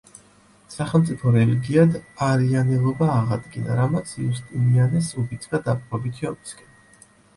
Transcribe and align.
სახელმწიფო 0.75 1.33
რელიგიად 1.35 1.97
არიანელობა 2.27 3.09
აღადგინა, 3.17 3.75
რამაც 3.81 4.15
იუსტინიანეს 4.25 5.11
უბიძგა 5.25 5.61
დაპყრობითი 5.69 6.31
ომისკენ. 6.33 6.73